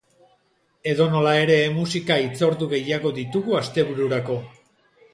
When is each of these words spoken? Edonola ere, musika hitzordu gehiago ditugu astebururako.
Edonola 0.93 1.33
ere, 1.41 1.59
musika 1.77 2.19
hitzordu 2.23 2.73
gehiago 2.75 3.15
ditugu 3.23 3.63
astebururako. 3.63 4.43